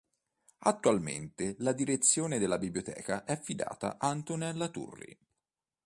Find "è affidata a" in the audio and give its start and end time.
3.23-4.09